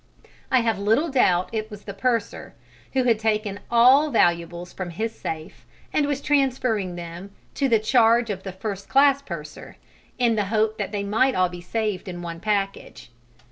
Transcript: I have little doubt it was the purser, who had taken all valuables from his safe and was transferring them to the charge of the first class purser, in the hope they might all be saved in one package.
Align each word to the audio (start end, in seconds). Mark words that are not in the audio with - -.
I 0.49 0.61
have 0.61 0.79
little 0.79 1.09
doubt 1.09 1.49
it 1.51 1.69
was 1.69 1.83
the 1.83 1.93
purser, 1.93 2.55
who 2.93 3.03
had 3.03 3.19
taken 3.19 3.59
all 3.69 4.09
valuables 4.09 4.73
from 4.73 4.89
his 4.89 5.13
safe 5.13 5.63
and 5.93 6.07
was 6.07 6.21
transferring 6.21 6.95
them 6.95 7.29
to 7.53 7.69
the 7.69 7.77
charge 7.77 8.31
of 8.31 8.41
the 8.41 8.51
first 8.51 8.89
class 8.89 9.21
purser, 9.21 9.77
in 10.17 10.33
the 10.33 10.45
hope 10.45 10.79
they 10.79 11.03
might 11.03 11.35
all 11.35 11.49
be 11.49 11.61
saved 11.61 12.07
in 12.07 12.23
one 12.23 12.39
package. 12.39 13.11